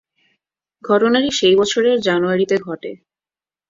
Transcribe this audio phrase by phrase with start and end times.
[0.83, 2.91] ঘটনাটি সেই বছরের জানুয়ারিতে ঘটে।